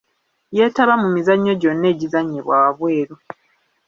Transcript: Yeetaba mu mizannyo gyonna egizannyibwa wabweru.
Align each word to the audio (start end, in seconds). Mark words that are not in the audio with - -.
Yeetaba 0.55 0.93
mu 1.01 1.07
mizannyo 1.15 1.53
gyonna 1.61 1.87
egizannyibwa 1.93 2.53
wabweru. 2.61 3.15